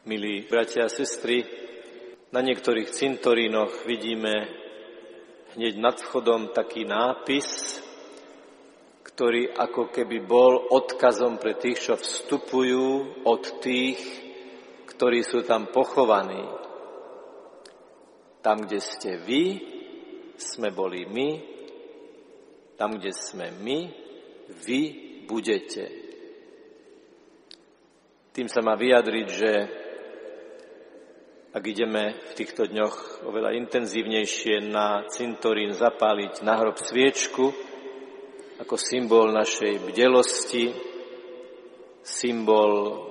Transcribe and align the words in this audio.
Milí 0.00 0.48
bratia 0.48 0.88
a 0.88 0.88
sestry, 0.88 1.44
na 2.32 2.40
niektorých 2.40 2.88
cintorínoch 2.88 3.84
vidíme 3.84 4.48
hneď 5.52 5.76
nad 5.76 6.00
vchodom 6.00 6.56
taký 6.56 6.88
nápis, 6.88 7.76
ktorý 9.04 9.52
ako 9.52 9.92
keby 9.92 10.24
bol 10.24 10.56
odkazom 10.72 11.36
pre 11.36 11.52
tých, 11.60 11.84
čo 11.84 12.00
vstupujú 12.00 13.20
od 13.28 13.60
tých, 13.60 14.00
ktorí 14.88 15.20
sú 15.20 15.44
tam 15.44 15.68
pochovaní. 15.68 16.48
Tam, 18.40 18.64
kde 18.64 18.80
ste 18.80 19.20
vy, 19.20 19.60
sme 20.40 20.72
boli 20.72 21.04
my, 21.04 21.30
tam, 22.80 22.96
kde 22.96 23.12
sme 23.12 23.52
my, 23.52 23.78
vy 24.64 24.80
budete. 25.28 25.84
Tým 28.32 28.48
sa 28.48 28.64
má 28.64 28.80
vyjadriť, 28.80 29.28
že 29.28 29.52
ak 31.50 31.66
ideme 31.66 32.14
v 32.14 32.32
týchto 32.38 32.70
dňoch 32.70 33.26
oveľa 33.26 33.58
intenzívnejšie 33.58 34.70
na 34.70 35.02
cintorín 35.10 35.74
zapáliť 35.74 36.46
na 36.46 36.54
hrob 36.54 36.78
sviečku, 36.78 37.50
ako 38.62 38.78
symbol 38.78 39.34
našej 39.34 39.82
bdelosti, 39.82 40.70
symbol 42.06 43.02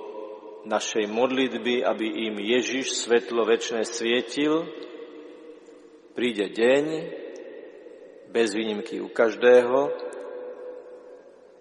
našej 0.64 1.04
modlitby, 1.04 1.84
aby 1.84 2.32
im 2.32 2.40
Ježiš 2.40 3.04
svetlo 3.04 3.44
väčšie 3.44 3.84
svietil, 3.84 4.64
príde 6.16 6.48
deň, 6.48 6.84
bez 8.32 8.56
výnimky 8.56 9.04
u 9.04 9.12
každého, 9.12 9.92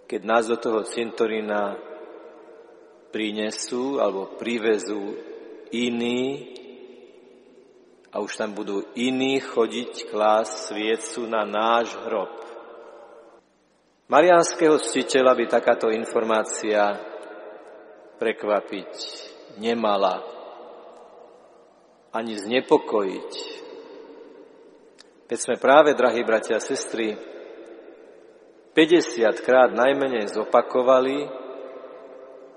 keď 0.07 0.21
nás 0.23 0.47
do 0.47 0.55
toho 0.55 0.87
cintorína 0.87 1.75
prinesú 3.11 3.99
alebo 3.99 4.31
privezú 4.39 5.17
iní 5.75 6.55
a 8.09 8.19
už 8.19 8.37
tam 8.37 8.57
budú 8.57 8.81
iní 8.97 9.37
chodiť 9.37 10.09
klás 10.09 10.69
sviecu 10.69 11.29
na 11.29 11.45
náš 11.45 11.93
hrob. 12.05 12.33
Mariánskeho 14.09 14.81
ctiteľa 14.81 15.37
by 15.37 15.45
takáto 15.45 15.93
informácia 15.93 16.97
prekvapiť 18.17 18.89
nemala 19.61 20.25
ani 22.09 22.33
znepokojiť. 22.33 23.31
Keď 25.29 25.37
sme 25.37 25.61
práve, 25.61 25.93
drahí 25.93 26.25
bratia 26.25 26.57
a 26.57 26.65
sestry, 26.65 27.13
50 28.73 29.45
krát 29.45 29.69
najmenej 29.69 30.33
zopakovali 30.33 31.29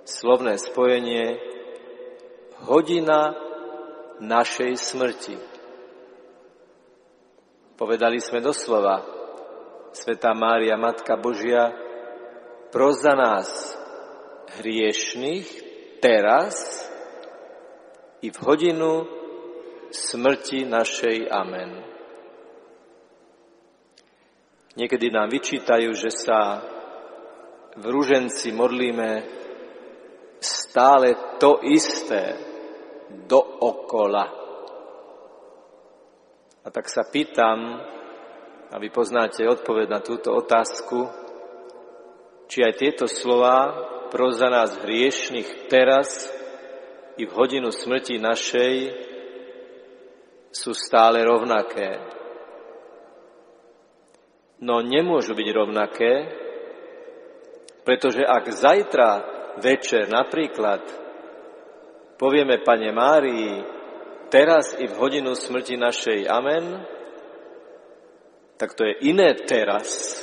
slovné 0.08 0.56
spojenie 0.56 1.36
hodina 2.64 3.51
našej 4.20 4.72
smrti. 4.76 5.36
Povedali 7.78 8.20
sme 8.20 8.44
doslova, 8.44 9.00
Svetá 9.92 10.32
Mária, 10.32 10.80
Matka 10.80 11.16
Božia, 11.20 11.72
pros 12.72 13.04
za 13.04 13.12
nás 13.12 13.76
hriešných 14.60 15.48
teraz 16.00 16.88
i 18.24 18.28
v 18.32 18.38
hodinu 18.40 19.04
smrti 19.92 20.64
našej. 20.64 21.28
Amen. 21.28 21.70
Niekedy 24.72 25.12
nám 25.12 25.28
vyčítajú, 25.28 25.92
že 25.92 26.08
sa 26.08 26.64
v 27.76 27.84
rúženci 27.84 28.56
modlíme 28.56 29.10
stále 30.40 31.36
to 31.36 31.60
isté, 31.60 32.51
dookola. 33.28 34.26
A 36.62 36.68
tak 36.70 36.86
sa 36.86 37.02
pýtam, 37.06 37.82
a 38.72 38.76
vy 38.80 38.88
poznáte 38.88 39.44
odpoveď 39.44 39.86
na 39.90 40.00
túto 40.00 40.32
otázku, 40.32 41.10
či 42.48 42.64
aj 42.64 42.74
tieto 42.80 43.04
slova 43.04 43.72
pro 44.08 44.32
za 44.32 44.48
nás 44.48 44.76
hriešných 44.80 45.68
teraz 45.68 46.28
i 47.16 47.24
v 47.28 47.32
hodinu 47.32 47.68
smrti 47.68 48.16
našej 48.20 48.74
sú 50.52 50.76
stále 50.76 51.24
rovnaké. 51.24 52.00
No 54.62 54.84
nemôžu 54.84 55.34
byť 55.34 55.48
rovnaké, 55.52 56.12
pretože 57.82 58.22
ak 58.22 58.44
zajtra 58.52 59.10
večer 59.58 60.06
napríklad 60.06 60.86
povieme 62.22 62.62
Pane 62.62 62.94
Márii, 62.94 63.66
teraz 64.30 64.78
i 64.78 64.86
v 64.86 64.94
hodinu 64.94 65.34
smrti 65.34 65.74
našej 65.74 66.30
Amen, 66.30 66.78
tak 68.54 68.78
to 68.78 68.86
je 68.86 69.10
iné 69.10 69.34
teraz. 69.42 70.22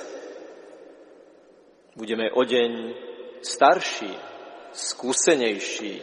Budeme 2.00 2.32
o 2.32 2.40
deň 2.48 2.72
starší, 3.44 4.16
skúsenejší. 4.72 6.00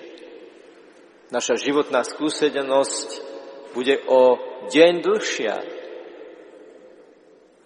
Naša 1.32 1.56
životná 1.56 2.04
skúsenosť 2.04 3.08
bude 3.72 3.96
o 4.04 4.36
deň 4.68 4.92
dlhšia. 5.00 5.56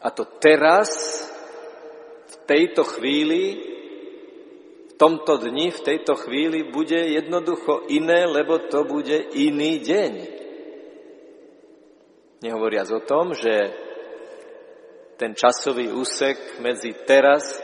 A 0.07 0.09
to 0.15 0.23
teraz, 0.39 1.19
v 2.31 2.37
tejto 2.47 2.87
chvíli, 2.87 3.59
tomto 5.00 5.41
dni, 5.41 5.72
v 5.72 5.81
tejto 5.81 6.12
chvíli 6.12 6.69
bude 6.69 7.16
jednoducho 7.16 7.88
iné, 7.88 8.28
lebo 8.28 8.69
to 8.69 8.84
bude 8.84 9.33
iný 9.33 9.81
deň. 9.81 10.12
Nehovoriac 12.44 12.88
o 12.93 13.00
tom, 13.00 13.33
že 13.33 13.56
ten 15.16 15.33
časový 15.33 15.88
úsek 15.88 16.61
medzi 16.61 16.93
teraz 17.09 17.61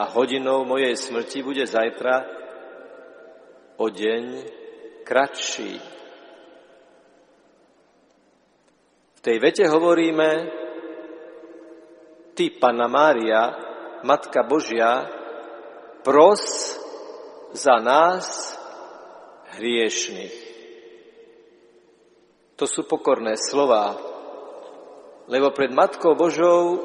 a 0.00 0.08
hodinou 0.16 0.64
mojej 0.64 0.96
smrti 0.96 1.44
bude 1.44 1.68
zajtra 1.68 2.24
o 3.76 3.86
deň 3.88 4.24
kratší. 5.04 5.76
V 9.16 9.20
tej 9.20 9.36
vete 9.40 9.64
hovoríme, 9.68 10.28
Ty, 12.32 12.44
Panna 12.54 12.86
Mária, 12.86 13.42
Matka 14.06 14.46
Božia, 14.46 15.17
pros 16.08 16.72
za 17.52 17.76
nás 17.84 18.56
hriešných. 19.60 20.36
To 22.56 22.64
sú 22.64 22.88
pokorné 22.88 23.36
slova, 23.36 23.92
lebo 25.28 25.52
pred 25.52 25.68
Matkou 25.68 26.16
Božou 26.16 26.80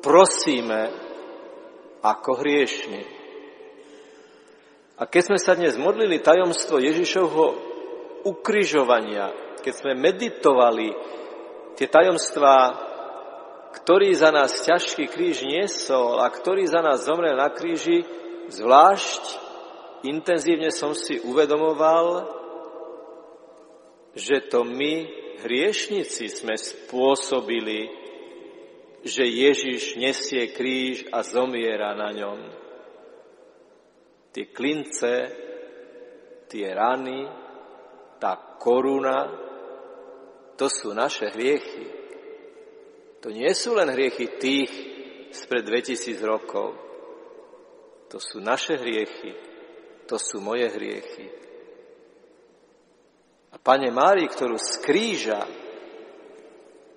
prosíme 0.00 0.88
ako 2.00 2.40
hriešni. 2.40 3.04
A 4.96 5.04
keď 5.04 5.22
sme 5.28 5.36
sa 5.36 5.52
dnes 5.52 5.76
modlili 5.76 6.24
tajomstvo 6.24 6.80
Ježišovho 6.80 7.46
ukryžovania, 8.24 9.60
keď 9.60 9.74
sme 9.76 9.92
meditovali 9.92 10.88
tie 11.76 11.84
tajomstvá 11.84 12.56
ktorý 13.76 14.16
za 14.16 14.32
nás 14.32 14.64
ťažký 14.64 15.04
kríž 15.12 15.44
niesol 15.44 16.24
a 16.24 16.32
ktorý 16.32 16.64
za 16.64 16.80
nás 16.80 17.04
zomrel 17.04 17.36
na 17.36 17.52
kríži, 17.52 18.08
zvlášť 18.48 19.24
intenzívne 20.08 20.72
som 20.72 20.96
si 20.96 21.20
uvedomoval, 21.20 22.24
že 24.16 24.40
to 24.48 24.64
my, 24.64 25.04
hriešnici, 25.44 26.32
sme 26.32 26.56
spôsobili, 26.56 27.92
že 29.04 29.28
Ježiš 29.28 30.00
nesie 30.00 30.56
kríž 30.56 31.12
a 31.12 31.20
zomiera 31.20 31.92
na 31.92 32.10
ňom. 32.16 32.40
Tie 34.32 34.48
klince, 34.56 35.14
tie 36.48 36.66
rany, 36.72 37.28
tá 38.16 38.56
koruna, 38.56 39.28
to 40.56 40.72
sú 40.72 40.96
naše 40.96 41.28
hriechy. 41.36 42.05
To 43.26 43.34
nie 43.34 43.50
sú 43.58 43.74
len 43.74 43.90
hriechy 43.90 44.38
tých 44.38 44.70
spred 45.34 45.66
2000 45.66 46.14
rokov. 46.22 46.78
To 48.06 48.22
sú 48.22 48.38
naše 48.38 48.78
hriechy. 48.78 49.34
To 50.06 50.14
sú 50.14 50.38
moje 50.38 50.70
hriechy. 50.70 51.26
A 53.50 53.58
Pane 53.58 53.90
Mári, 53.90 54.30
ktorú 54.30 54.54
z 54.54 54.78
kríža, 54.78 55.42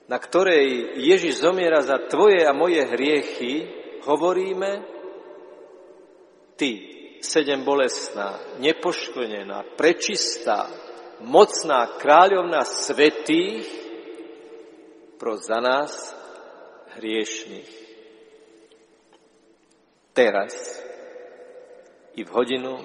na 0.05 0.21
ktorej 0.21 1.01
Ježiš 1.01 1.41
zomiera 1.41 1.81
za 1.81 1.97
tvoje 2.05 2.45
a 2.45 2.53
moje 2.53 2.85
hriechy, 2.85 3.65
hovoríme, 4.05 4.85
ty, 6.53 6.71
sedem 7.25 7.65
bolestná, 7.65 8.37
nepoškvrnená, 8.61 9.73
prečistá, 9.73 10.69
mocná 11.25 11.89
kráľovna 11.97 12.61
svetých, 12.69 13.88
pros 15.19 15.43
za 15.43 15.59
nás, 15.59 16.15
hriešných. 16.95 17.71
Teraz 20.15 20.79
i 22.15 22.23
v 22.23 22.29
hodinu 22.31 22.79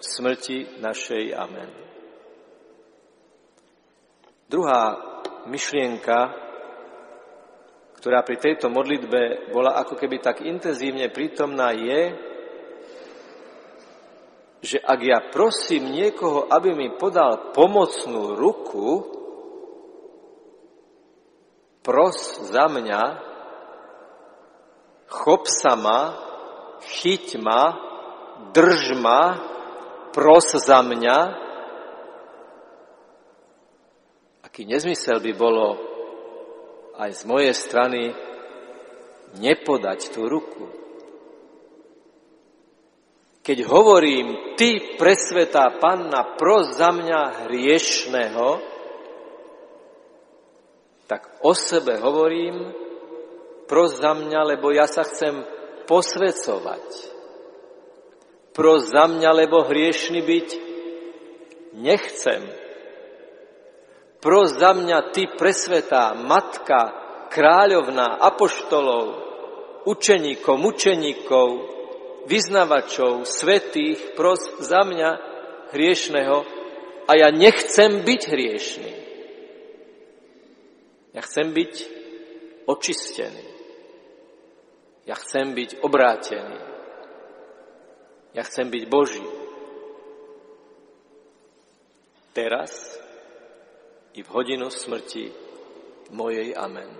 smrti 0.00 0.80
našej. 0.80 1.36
Amen. 1.36 1.70
Druhá 4.48 4.98
myšlienka, 5.46 6.32
ktorá 8.00 8.24
pri 8.24 8.40
tejto 8.40 8.72
modlitbe 8.72 9.52
bola 9.52 9.76
ako 9.84 10.00
keby 10.00 10.18
tak 10.18 10.40
intenzívne 10.40 11.12
prítomná, 11.12 11.76
je, 11.76 12.02
že 14.60 14.76
ak 14.80 15.00
ja 15.00 15.18
prosím 15.28 15.92
niekoho, 15.92 16.48
aby 16.48 16.72
mi 16.72 16.88
podal 16.96 17.52
pomocnú 17.52 18.36
ruku, 18.36 19.19
pros 21.80 22.50
za 22.52 22.68
mňa, 22.68 23.02
chop 25.08 25.48
sa 25.48 25.74
ma, 25.76 26.14
chyť 26.80 27.40
ma, 27.40 27.62
drž 28.52 28.96
ma, 29.00 29.22
pros 30.14 30.54
za 30.56 30.80
mňa, 30.82 31.40
Aký 34.50 34.66
nezmysel 34.66 35.22
by 35.22 35.32
bolo 35.38 35.78
aj 36.98 37.10
z 37.16 37.22
mojej 37.22 37.54
strany 37.54 38.10
nepodať 39.38 40.10
tú 40.10 40.26
ruku. 40.26 40.66
Keď 43.46 43.58
hovorím, 43.70 44.58
ty 44.58 44.98
presvetá 44.98 45.78
panna, 45.78 46.34
pros 46.34 46.74
za 46.74 46.90
mňa 46.90 47.46
hriešného, 47.46 48.46
tak 51.10 51.42
o 51.42 51.50
sebe 51.58 51.98
hovorím, 51.98 52.70
pros 53.66 53.98
za 53.98 54.14
mňa, 54.14 54.54
lebo 54.54 54.70
ja 54.70 54.86
sa 54.86 55.02
chcem 55.02 55.42
posvecovať. 55.90 56.86
Pros 58.54 58.94
za 58.94 59.10
mňa, 59.10 59.30
lebo 59.34 59.66
hriešný 59.66 60.22
byť 60.22 60.48
nechcem. 61.82 62.46
Pros 64.22 64.54
za 64.54 64.70
mňa, 64.70 65.10
ty 65.10 65.26
presvetá 65.34 66.14
matka, 66.14 66.94
kráľovná, 67.26 68.14
apoštolov, 68.30 69.06
učeníkov, 69.90 70.54
mučeníkov, 70.62 71.48
vyznavačov, 72.30 73.26
svetých, 73.26 74.14
pros 74.14 74.46
za 74.62 74.86
mňa 74.86 75.10
hriešného 75.74 76.38
a 77.10 77.12
ja 77.18 77.34
nechcem 77.34 78.06
byť 78.06 78.20
hriešný. 78.30 79.09
Ja 81.10 81.22
chcem 81.26 81.50
byť 81.50 81.74
očistený. 82.70 83.46
Ja 85.10 85.18
chcem 85.18 85.56
byť 85.58 85.82
obrátený. 85.82 86.58
Ja 88.30 88.46
chcem 88.46 88.70
byť 88.70 88.84
Boží. 88.86 89.26
Teraz 92.30 92.94
i 94.14 94.22
v 94.22 94.28
hodinu 94.30 94.70
smrti 94.70 95.34
mojej. 96.14 96.54
Amen. 96.54 96.94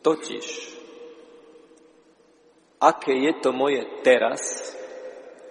Totiž, 0.00 0.46
aké 2.80 3.12
je 3.12 3.32
to 3.44 3.52
moje 3.52 3.84
teraz 4.00 4.72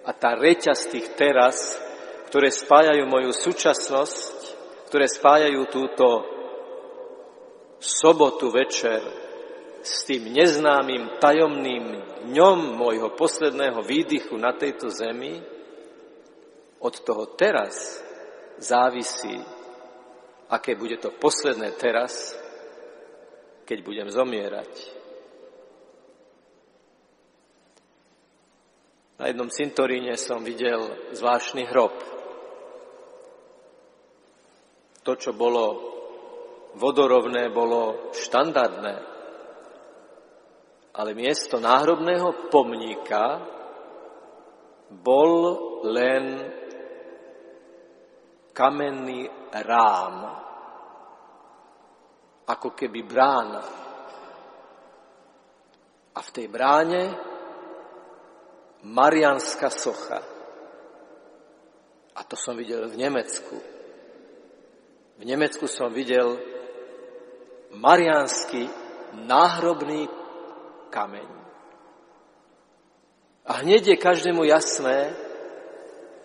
a 0.02 0.10
tá 0.10 0.34
reťaz 0.34 0.90
tých 0.90 1.14
teraz, 1.14 1.78
ktoré 2.26 2.50
spájajú 2.50 3.06
moju 3.06 3.30
súčasnosť, 3.30 4.34
ktoré 4.90 5.06
spájajú 5.06 5.70
túto 5.70 6.06
sobotu 7.80 8.52
večer 8.52 9.00
s 9.80 10.04
tým 10.04 10.30
neznámym 10.36 11.16
tajomným 11.16 11.84
dňom 12.30 12.76
môjho 12.76 13.16
posledného 13.16 13.80
výdychu 13.80 14.36
na 14.36 14.52
tejto 14.52 14.92
zemi, 14.92 15.40
od 16.80 16.94
toho 17.04 17.32
teraz 17.36 18.00
závisí 18.60 19.40
aké 20.50 20.74
bude 20.74 20.98
to 20.98 21.14
posledné 21.14 21.78
teraz, 21.78 22.34
keď 23.62 23.78
budem 23.86 24.08
zomierať. 24.10 24.98
Na 29.22 29.30
jednom 29.30 29.46
cintoríne 29.46 30.18
som 30.18 30.42
videl 30.42 30.90
zvláštny 31.14 31.70
hrob. 31.70 31.94
To, 35.06 35.12
čo 35.14 35.30
bolo 35.30 35.64
vodorovné, 36.76 37.50
bolo 37.50 38.12
štandardné. 38.14 38.94
Ale 40.90 41.10
miesto 41.14 41.62
náhrobného 41.62 42.50
pomníka 42.50 43.40
bol 44.90 45.32
len 45.86 46.50
kamenný 48.50 49.30
rám, 49.54 50.16
ako 52.50 52.68
keby 52.74 53.00
brána. 53.06 53.64
A 56.10 56.20
v 56.20 56.30
tej 56.34 56.46
bráne 56.50 57.02
Marianská 58.80 59.70
socha. 59.70 60.20
A 62.16 62.20
to 62.26 62.34
som 62.34 62.56
videl 62.56 62.88
v 62.90 62.96
Nemecku. 62.96 63.56
V 65.20 65.22
Nemecku 65.24 65.68
som 65.68 65.92
videl 65.92 66.40
mariánsky 67.74 68.66
náhrobný 69.26 70.08
kameň. 70.90 71.28
A 73.46 73.52
hneď 73.62 73.94
je 73.94 73.96
každému 73.96 74.46
jasné, 74.46 75.14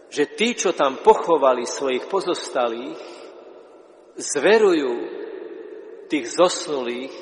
že 0.09 0.29
tí, 0.29 0.53
čo 0.53 0.73
tam 0.77 1.01
pochovali 1.01 1.65
svojich 1.65 2.05
pozostalých, 2.05 3.01
zverujú 4.15 4.93
tých 6.07 6.25
zosnulých 6.29 7.15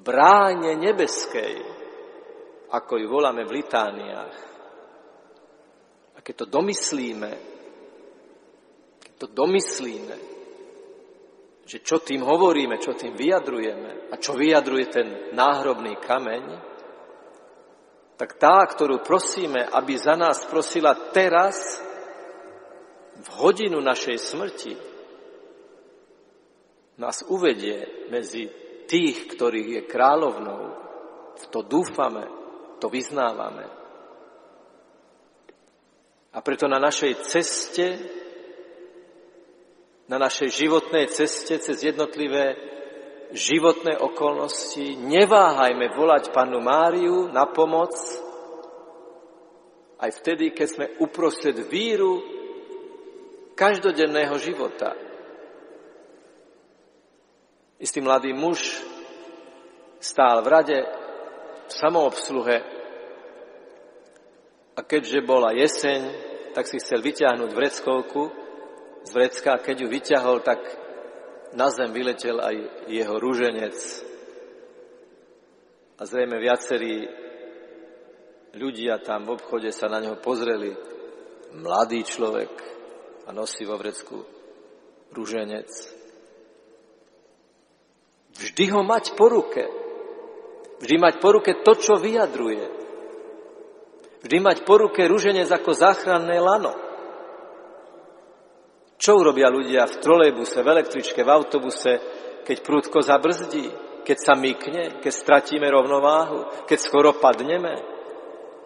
bráne 0.00 0.78
nebeskej, 0.78 1.60
ako 2.70 2.92
ju 2.96 3.06
voláme 3.10 3.44
v 3.44 3.60
litániách. 3.60 4.36
A 6.16 6.18
keď 6.22 6.46
to 6.46 6.46
domyslíme, 6.46 7.32
keď 9.02 9.12
to 9.20 9.26
domyslíme, 9.28 10.39
že 11.70 11.86
čo 11.86 12.02
tým 12.02 12.26
hovoríme, 12.26 12.82
čo 12.82 12.98
tým 12.98 13.14
vyjadrujeme 13.14 14.10
a 14.10 14.18
čo 14.18 14.34
vyjadruje 14.34 14.86
ten 14.90 15.06
náhrobný 15.30 16.02
kameň, 16.02 16.44
tak 18.18 18.34
tá, 18.42 18.66
ktorú 18.66 19.06
prosíme, 19.06 19.70
aby 19.70 19.94
za 19.94 20.18
nás 20.18 20.42
prosila 20.50 20.98
teraz, 21.14 21.78
v 23.20 23.28
hodinu 23.38 23.78
našej 23.78 24.16
smrti, 24.18 24.74
nás 26.98 27.22
uvedie 27.30 28.08
medzi 28.10 28.50
tých, 28.90 29.30
ktorých 29.30 29.68
je 29.70 29.82
kráľovnou. 29.86 30.60
V 31.38 31.44
to 31.54 31.60
dúfame, 31.62 32.26
to 32.82 32.90
vyznávame. 32.90 33.64
A 36.34 36.38
preto 36.42 36.66
na 36.66 36.82
našej 36.82 37.22
ceste, 37.22 37.86
na 40.10 40.18
našej 40.18 40.50
životnej 40.50 41.06
ceste 41.06 41.62
cez 41.62 41.86
jednotlivé 41.86 42.58
životné 43.30 43.94
okolnosti, 43.94 44.98
neváhajme 44.98 45.86
volať 45.94 46.34
Panu 46.34 46.58
Máriu 46.58 47.30
na 47.30 47.46
pomoc, 47.46 47.94
aj 50.02 50.10
vtedy, 50.18 50.50
keď 50.50 50.66
sme 50.66 50.86
uprostred 50.98 51.54
víru 51.70 52.18
každodenného 53.54 54.34
života. 54.42 54.98
Istý 57.78 58.02
mladý 58.02 58.34
muž 58.34 58.82
stál 60.02 60.42
v 60.42 60.48
rade 60.50 60.78
v 61.68 61.72
samoobsluhe. 61.72 62.56
A 64.74 64.80
keďže 64.82 65.20
bola 65.22 65.54
jeseň, 65.54 66.00
tak 66.56 66.66
si 66.66 66.80
chcel 66.80 67.04
vyťahnuť 67.04 67.50
vreckovku 67.52 68.39
z 69.04 69.10
vrecka 69.12 69.56
a 69.56 69.62
keď 69.62 69.76
ju 69.84 69.88
vyťahol, 69.88 70.44
tak 70.44 70.60
na 71.56 71.68
zem 71.72 71.90
vyletel 71.90 72.38
aj 72.38 72.56
jeho 72.86 73.14
rúženec. 73.18 73.76
A 76.00 76.02
zrejme 76.08 76.40
viacerí 76.40 77.04
ľudia 78.56 78.98
tam 79.02 79.28
v 79.28 79.36
obchode 79.36 79.70
sa 79.70 79.86
na 79.90 80.00
neho 80.00 80.16
pozreli. 80.18 80.72
Mladý 81.50 82.06
človek 82.06 82.52
a 83.26 83.34
nosí 83.34 83.66
vo 83.66 83.74
vrecku 83.74 84.22
rúženec. 85.10 85.68
Vždy 88.38 88.64
ho 88.72 88.80
mať 88.86 89.18
po 89.18 89.26
ruke. 89.28 89.66
Vždy 90.80 90.96
mať 90.96 91.14
po 91.20 91.28
ruke 91.36 91.60
to, 91.60 91.72
čo 91.76 92.00
vyjadruje. 92.00 92.64
Vždy 94.24 94.36
mať 94.40 94.64
po 94.64 94.80
ruke 94.80 95.04
rúženec 95.04 95.50
ako 95.50 95.76
záchranné 95.76 96.40
lano. 96.40 96.89
Čo 99.00 99.16
urobia 99.16 99.48
ľudia 99.48 99.88
v 99.88 99.96
trolejbuse, 99.96 100.60
v 100.60 100.68
električke, 100.76 101.24
v 101.24 101.32
autobuse, 101.32 101.92
keď 102.44 102.56
prúdko 102.60 103.00
zabrzdí, 103.00 103.72
keď 104.04 104.16
sa 104.20 104.36
mykne, 104.36 105.00
keď 105.00 105.12
stratíme 105.12 105.64
rovnováhu, 105.72 106.68
keď 106.68 106.78
skoro 106.84 107.16
padneme? 107.16 107.80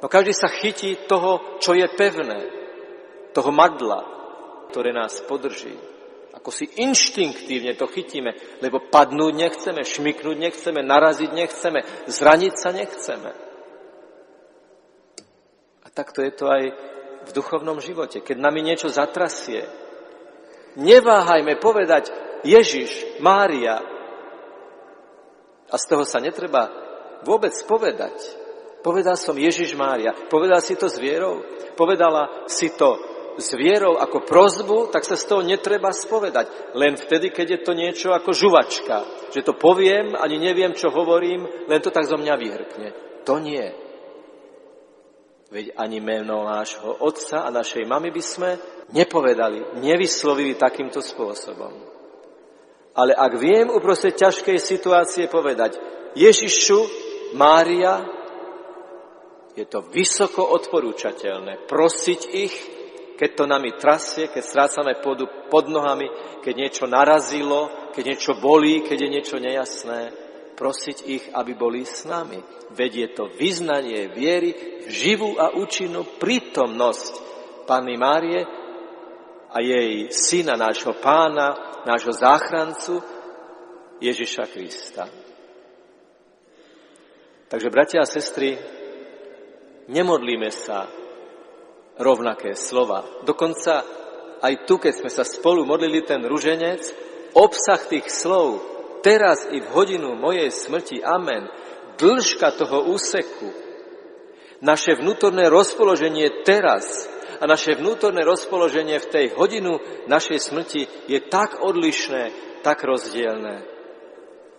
No 0.03 0.11
každý 0.11 0.35
sa 0.35 0.51
chytí 0.51 1.07
toho, 1.07 1.63
čo 1.63 1.79
je 1.79 1.87
pevné, 1.87 2.51
toho 3.31 3.55
madla, 3.55 4.03
ktoré 4.75 4.91
nás 4.91 5.23
podrží. 5.23 5.79
Ako 6.35 6.51
si 6.51 6.67
inštinktívne 6.83 7.79
to 7.79 7.87
chytíme, 7.87 8.35
lebo 8.59 8.83
padnúť 8.91 9.39
nechceme, 9.39 9.87
šmyknúť 9.87 10.35
nechceme, 10.35 10.83
naraziť 10.83 11.31
nechceme, 11.31 12.11
zraniť 12.11 12.55
sa 12.59 12.75
nechceme. 12.75 13.31
A 15.79 15.87
takto 15.95 16.27
je 16.27 16.33
to 16.35 16.51
aj 16.51 16.63
v 17.23 17.31
duchovnom 17.31 17.79
živote. 17.79 18.19
Keď 18.19 18.35
nami 18.35 18.67
niečo 18.67 18.91
zatrasie, 18.91 19.84
neváhajme 20.77 21.59
povedať 21.59 22.11
Ježiš, 22.45 23.19
Mária. 23.19 23.81
A 25.73 25.75
z 25.81 25.85
toho 25.89 26.05
sa 26.07 26.21
netreba 26.21 26.71
vôbec 27.25 27.57
povedať. 27.65 28.15
Povedal 28.85 29.17
som 29.17 29.35
Ježiš 29.35 29.73
Mária. 29.75 30.13
Povedal 30.29 30.61
si 30.61 30.77
to 30.77 30.93
s 30.93 31.01
vierou? 31.01 31.41
Povedala 31.73 32.45
si 32.47 32.69
to 32.77 33.01
s 33.35 33.57
vierou 33.59 33.99
ako 33.99 34.23
prozbu, 34.23 34.79
tak 34.95 35.03
sa 35.03 35.19
z 35.19 35.27
toho 35.27 35.43
netreba 35.43 35.91
spovedať. 35.91 36.77
Len 36.77 36.95
vtedy, 36.95 37.35
keď 37.35 37.47
je 37.51 37.61
to 37.65 37.73
niečo 37.75 38.09
ako 38.15 38.31
žuvačka. 38.31 39.03
Že 39.35 39.41
to 39.43 39.53
poviem, 39.59 40.15
ani 40.15 40.39
neviem, 40.39 40.77
čo 40.77 40.95
hovorím, 40.95 41.67
len 41.67 41.81
to 41.83 41.91
tak 41.91 42.07
zo 42.07 42.21
mňa 42.21 42.35
vyhrkne. 42.39 42.89
To 43.27 43.41
nie. 43.41 43.73
Veď 45.55 45.71
ani 45.79 46.03
meno 46.03 46.43
nášho 46.43 46.99
otca 46.99 47.47
a 47.47 47.55
našej 47.55 47.87
mamy 47.87 48.11
by 48.11 48.19
sme 48.19 48.51
nepovedali, 48.91 49.79
nevyslovili 49.79 50.59
takýmto 50.59 50.99
spôsobom. 50.99 51.71
Ale 52.99 53.15
ak 53.15 53.33
viem 53.39 53.71
uprostred 53.71 54.19
ťažkej 54.19 54.59
situácie 54.59 55.31
povedať 55.31 55.79
Ježišu, 56.19 57.07
Mária, 57.39 58.03
je 59.55 59.63
to 59.71 59.87
vysoko 59.95 60.43
odporúčateľné 60.59 61.71
prosiť 61.71 62.21
ich, 62.35 62.55
keď 63.15 63.31
to 63.39 63.45
nami 63.47 63.79
trasie, 63.79 64.27
keď 64.35 64.43
strácame 64.43 64.99
pod 65.47 65.67
nohami, 65.71 66.11
keď 66.43 66.55
niečo 66.59 66.85
narazilo, 66.91 67.91
keď 67.95 68.03
niečo 68.11 68.33
bolí, 68.43 68.83
keď 68.83 69.07
je 69.07 69.09
niečo 69.11 69.37
nejasné, 69.39 70.24
prosiť 70.55 70.99
ich, 71.07 71.25
aby 71.35 71.53
boli 71.59 71.83
s 71.83 72.07
nami. 72.07 72.39
Veď 72.75 72.93
je 72.95 73.09
to 73.15 73.25
vyznanie 73.35 74.11
viery 74.11 74.83
v 74.87 74.89
živú 74.91 75.37
a 75.39 75.55
účinnú 75.55 76.19
prítomnosť 76.19 77.13
Panny 77.67 77.99
Márie 77.99 78.43
a 79.55 79.59
jej 79.63 80.11
syna, 80.11 80.59
nášho 80.59 80.99
pána, 80.99 81.83
nášho 81.87 82.11
záchrancu, 82.11 82.99
Ježiša 84.03 84.45
Krista. 84.51 85.07
Takže, 87.47 87.71
bratia 87.71 88.03
a 88.03 88.09
sestry, 88.09 88.59
nemodlíme 89.87 90.51
sa 90.51 90.91
rovnaké 92.01 92.59
slova. 92.59 93.07
Dokonca 93.23 93.87
aj 94.43 94.67
tu, 94.67 94.83
keď 94.83 94.93
sme 94.99 95.11
sa 95.13 95.23
spolu 95.23 95.63
modlili 95.63 96.03
ten 96.03 96.19
ruženec, 96.27 96.83
obsah 97.39 97.79
tých 97.87 98.11
slov, 98.11 98.74
teraz 99.05 99.45
i 99.53 99.61
v 99.61 99.69
hodinu 99.69 100.17
mojej 100.17 100.49
smrti, 100.49 101.05
amen, 101.05 101.45
dĺžka 102.01 102.57
toho 102.57 102.89
úseku, 102.89 103.53
naše 104.65 104.97
vnútorné 104.97 105.53
rozpoloženie 105.53 106.41
teraz 106.49 107.05
a 107.37 107.45
naše 107.45 107.77
vnútorné 107.77 108.25
rozpoloženie 108.25 108.97
v 108.97 109.11
tej 109.13 109.27
hodinu 109.37 109.77
našej 110.09 110.41
smrti 110.41 110.89
je 111.05 111.21
tak 111.29 111.61
odlišné, 111.61 112.33
tak 112.65 112.81
rozdielne. 112.81 113.61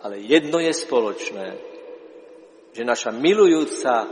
Ale 0.06 0.22
jedno 0.22 0.62
je 0.62 0.70
spoločné, 0.70 1.46
že 2.70 2.86
naša 2.86 3.10
milujúca 3.10 4.06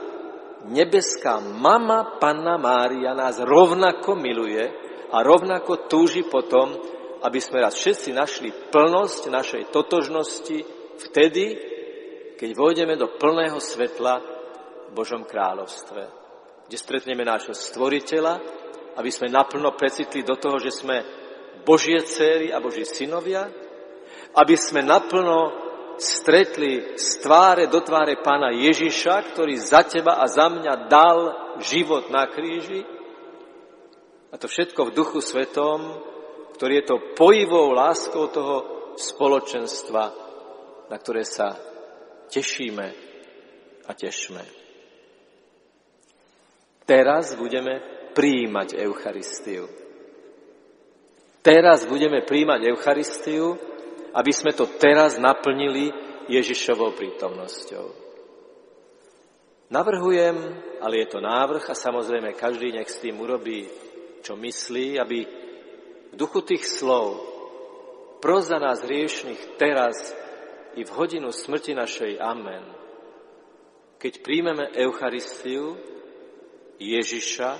nebeská 0.66 1.38
mama 1.38 2.18
Panna 2.18 2.56
Mária 2.56 3.14
nás 3.14 3.38
rovnako 3.38 4.18
miluje 4.18 4.64
a 5.12 5.22
rovnako 5.22 5.86
túži 5.86 6.26
potom, 6.26 6.74
aby 7.24 7.40
sme 7.40 7.64
raz 7.64 7.80
všetci 7.80 8.12
našli 8.12 8.52
plnosť 8.68 9.32
našej 9.32 9.62
totožnosti 9.72 10.58
vtedy, 11.08 11.56
keď 12.36 12.50
vojdeme 12.52 13.00
do 13.00 13.16
plného 13.16 13.56
svetla 13.56 14.20
v 14.20 14.90
Božom 14.92 15.24
kráľovstve, 15.24 16.02
kde 16.68 16.76
stretneme 16.76 17.24
nášho 17.24 17.56
stvoriteľa, 17.56 18.34
aby 19.00 19.10
sme 19.10 19.32
naplno 19.32 19.72
precitli 19.72 20.20
do 20.20 20.36
toho, 20.36 20.60
že 20.60 20.68
sme 20.68 21.00
Božie 21.64 22.04
céry 22.04 22.52
a 22.52 22.60
Boží 22.60 22.84
synovia, 22.84 23.48
aby 24.36 24.54
sme 24.60 24.84
naplno 24.84 25.64
stretli 25.96 26.98
z 26.98 27.08
tváre 27.24 27.72
do 27.72 27.80
tváre 27.80 28.20
pána 28.20 28.52
Ježiša, 28.52 29.32
ktorý 29.32 29.56
za 29.56 29.86
teba 29.86 30.20
a 30.20 30.28
za 30.28 30.52
mňa 30.52 30.90
dal 30.92 31.18
život 31.64 32.12
na 32.12 32.28
kríži. 32.28 32.84
A 34.28 34.36
to 34.36 34.50
všetko 34.50 34.90
v 34.90 34.94
duchu 34.94 35.22
svetom, 35.22 36.12
ktorý 36.54 36.80
je 36.80 36.86
to 36.86 36.96
pojivou 37.18 37.74
láskou 37.74 38.30
toho 38.30 38.56
spoločenstva, 38.94 40.04
na 40.86 40.96
ktoré 40.96 41.26
sa 41.26 41.58
tešíme 42.30 42.86
a 43.84 43.92
tešme. 43.92 44.42
Teraz 46.84 47.34
budeme 47.34 47.82
príjmať 48.14 48.78
Eucharistiu. 48.78 49.66
Teraz 51.44 51.84
budeme 51.84 52.24
príjmať 52.24 52.60
Eucharistiu, 52.72 53.58
aby 54.14 54.32
sme 54.32 54.54
to 54.54 54.70
teraz 54.78 55.18
naplnili 55.18 55.90
Ježišovou 56.30 56.96
prítomnosťou. 56.96 57.86
Navrhujem, 59.74 60.36
ale 60.80 60.94
je 61.02 61.08
to 61.10 61.18
návrh 61.18 61.66
a 61.66 61.74
samozrejme 61.74 62.38
každý 62.38 62.70
nech 62.70 62.88
s 62.88 63.02
tým 63.02 63.18
urobí, 63.18 63.66
čo 64.22 64.38
myslí, 64.38 65.00
aby 65.00 65.43
v 66.14 66.18
duchu 66.18 66.46
tých 66.46 66.62
slov 66.62 67.18
pros 68.22 68.46
za 68.46 68.62
nás 68.62 68.86
hriešných 68.86 69.58
teraz 69.58 70.14
i 70.78 70.86
v 70.86 70.90
hodinu 70.94 71.34
smrti 71.34 71.74
našej 71.74 72.22
Amen. 72.22 72.64
Keď 73.98 74.22
príjmeme 74.22 74.70
Eucharistiu 74.78 75.74
Ježiša, 76.78 77.50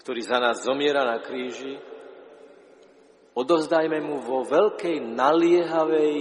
ktorý 0.00 0.20
za 0.24 0.38
nás 0.40 0.64
zomiera 0.64 1.04
na 1.04 1.20
kríži, 1.20 1.78
Odovzdajme 3.30 4.02
mu 4.02 4.18
vo 4.18 4.42
veľkej 4.42 5.00
naliehavej 5.14 6.16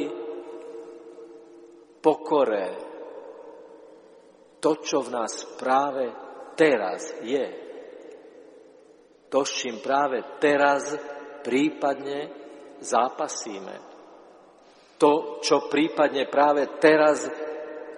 pokore 2.06 2.68
to, 4.62 4.72
čo 4.80 5.02
v 5.02 5.10
nás 5.18 5.34
práve 5.58 6.14
teraz 6.54 7.10
je. 7.26 7.69
To, 9.30 9.46
s 9.46 9.52
čím 9.62 9.78
práve 9.82 10.42
teraz 10.42 10.98
prípadne 11.46 12.34
zápasíme. 12.82 13.76
To, 15.00 15.40
čo 15.40 15.72
prípadne 15.72 16.28
práve 16.28 16.68
teraz 16.82 17.30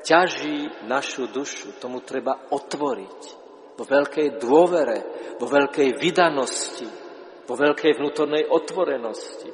ťaží 0.06 0.86
našu 0.86 1.32
dušu, 1.32 1.82
tomu 1.82 2.06
treba 2.06 2.52
otvoriť 2.52 3.42
vo 3.78 3.84
veľkej 3.88 4.38
dôvere, 4.38 4.98
vo 5.42 5.48
veľkej 5.50 5.98
vydanosti, 5.98 6.90
vo 7.50 7.56
veľkej 7.58 7.92
vnútornej 7.98 8.46
otvorenosti. 8.46 9.50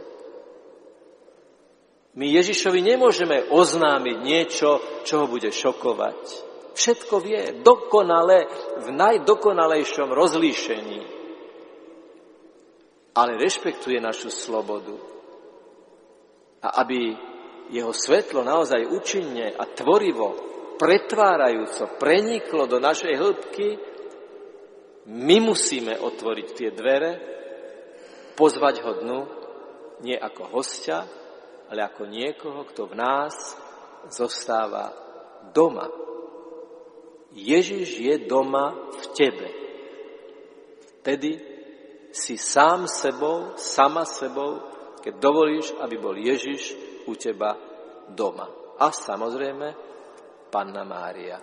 My 2.17 2.25
Ježišovi 2.33 2.81
nemôžeme 2.81 3.47
oznámiť 3.53 4.17
niečo, 4.25 4.81
čo 5.05 5.23
ho 5.23 5.25
bude 5.29 5.53
šokovať. 5.53 6.19
Všetko 6.73 7.15
vie 7.21 7.61
dokonale, 7.61 8.49
v 8.81 8.87
najdokonalejšom 8.89 10.09
rozlíšení. 10.13 11.16
Ale 13.17 13.41
rešpektuje 13.41 13.97
našu 13.97 14.29
slobodu. 14.29 14.93
A 16.61 16.85
aby 16.85 17.17
jeho 17.73 17.89
svetlo 17.89 18.45
naozaj 18.45 18.85
účinne 18.85 19.57
a 19.57 19.65
tvorivo, 19.65 20.37
pretvárajúco 20.77 21.97
preniklo 21.97 22.69
do 22.69 22.77
našej 22.77 23.13
hĺbky, 23.17 23.67
my 25.07 25.37
musíme 25.41 25.97
otvoriť 25.97 26.47
tie 26.53 26.69
dvere 26.69 27.11
pozvať 28.37 28.75
ho 28.85 28.91
dnu 29.01 29.19
nie 30.05 30.13
ako 30.13 30.53
hostia, 30.53 31.01
ale 31.67 31.81
ako 31.81 32.05
niekoho, 32.05 32.61
kto 32.69 32.85
v 32.85 32.95
nás 33.01 33.57
zostáva 34.13 34.93
doma. 35.51 35.89
Ježiš 37.33 37.97
je 37.97 38.15
doma 38.23 38.77
v 38.93 39.05
tebe. 39.17 39.47
Vtedy 41.01 41.56
si 42.17 42.33
sám 42.41 42.89
sebou, 42.89 43.53
sama 43.53 44.01
sebou, 44.01 44.57
keď 45.05 45.13
dovolíš, 45.21 45.77
aby 45.77 45.95
bol 46.01 46.17
Ježiš 46.17 46.73
u 47.05 47.13
teba 47.13 47.53
doma. 48.09 48.49
A 48.81 48.89
samozrejme, 48.89 49.67
Panna 50.49 50.81
Mária. 50.81 51.37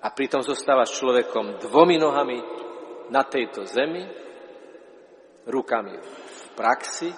A 0.00 0.08
pritom 0.12 0.40
zostávaš 0.40 0.96
človekom 0.96 1.60
dvomi 1.60 2.00
nohami 2.00 2.38
na 3.12 3.22
tejto 3.28 3.68
zemi, 3.68 4.04
rukami 5.46 5.94
v 6.00 6.42
praxi, 6.56 7.10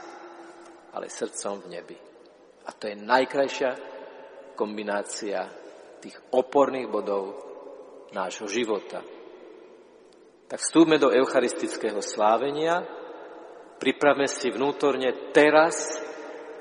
ale 0.92 1.06
srdcom 1.06 1.62
v 1.62 1.70
nebi. 1.70 1.96
A 2.66 2.70
to 2.74 2.90
je 2.90 2.96
najkrajšia 2.98 3.70
kombinácia 4.58 5.46
tých 6.02 6.18
oporných 6.34 6.90
bodov 6.90 7.24
nášho 8.12 8.50
života. 8.50 9.17
Tak 10.48 10.64
vstúpme 10.64 10.96
do 10.96 11.12
eucharistického 11.12 12.00
slávenia 12.00 12.98
Pripravme 13.78 14.26
si 14.26 14.50
vnútorne 14.50 15.30
teraz 15.30 16.02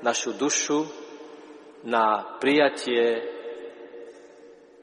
našu 0.06 0.38
dušu 0.38 0.86
na 1.82 2.38
prijatie 2.38 3.26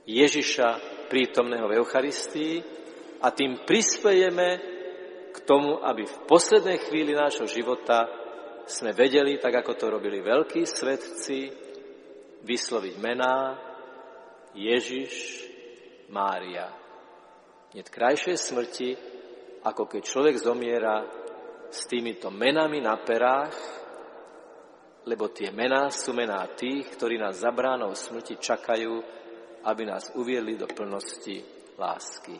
Ježiša 0.03 0.67
prítomného 1.07 1.71
v 1.71 1.79
Eucharistii 1.79 2.55
a 3.23 3.31
tým 3.31 3.63
prispejeme 3.63 4.49
k 5.31 5.37
tomu, 5.47 5.79
aby 5.79 6.03
v 6.03 6.17
poslednej 6.27 6.83
chvíli 6.83 7.15
nášho 7.15 7.47
života 7.47 8.03
sme 8.67 8.91
vedeli, 8.91 9.39
tak 9.39 9.63
ako 9.63 9.71
to 9.79 9.85
robili 9.87 10.19
veľkí 10.19 10.67
svetci, 10.67 11.55
vysloviť 12.43 12.95
mená 12.99 13.55
Ježiš, 14.51 15.13
Mária. 16.11 16.84
Nie 17.75 17.83
krajšej 17.83 18.39
smrti, 18.39 18.89
ako 19.67 19.83
keď 19.91 20.01
človek 20.07 20.35
zomiera 20.39 21.03
s 21.67 21.83
týmito 21.91 22.31
menami 22.31 22.79
na 22.79 22.95
perách, 22.95 23.51
lebo 25.03 25.27
tie 25.35 25.51
mená 25.51 25.91
sú 25.91 26.15
mená 26.15 26.47
tých, 26.55 26.95
ktorí 26.95 27.19
nás 27.19 27.43
za 27.43 27.51
bránou 27.51 27.91
smrti 27.91 28.39
čakajú, 28.39 28.93
aby 29.67 29.83
nás 29.83 30.07
uviedli 30.15 30.55
do 30.55 30.71
plnosti 30.71 31.43
lásky. 31.75 32.39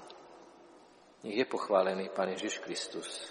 Nech 1.28 1.36
je 1.36 1.46
pochválený 1.52 2.16
Pán 2.16 2.32
Ježiš 2.32 2.64
Kristus. 2.64 3.28